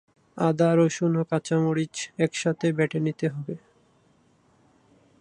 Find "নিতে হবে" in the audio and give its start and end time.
3.05-3.55